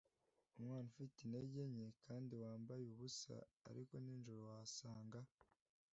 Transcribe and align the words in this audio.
umwana 0.57 0.85
ufite 0.91 1.17
intege 1.21 1.61
nke 1.73 1.87
kandi 2.05 2.33
wambaye 2.43 2.83
ubusa 2.93 3.35
ariko 3.69 3.93
nijoro 4.03 4.41
wasaga 4.51 5.19